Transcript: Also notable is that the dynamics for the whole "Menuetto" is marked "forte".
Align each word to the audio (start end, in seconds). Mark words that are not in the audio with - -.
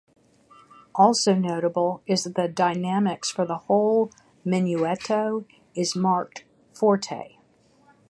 Also 0.95 1.35
notable 1.35 2.01
is 2.07 2.23
that 2.23 2.33
the 2.33 2.47
dynamics 2.47 3.29
for 3.29 3.45
the 3.45 3.59
whole 3.59 4.09
"Menuetto" 4.43 5.45
is 5.75 5.95
marked 5.95 6.43
"forte". 6.73 7.37